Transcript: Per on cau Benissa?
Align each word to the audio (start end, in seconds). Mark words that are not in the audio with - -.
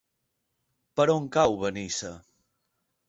Per 1.01 1.05
on 1.17 1.29
cau 1.37 1.53
Benissa? 1.65 2.11